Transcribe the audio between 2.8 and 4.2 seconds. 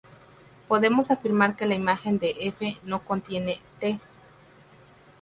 no contiene "t".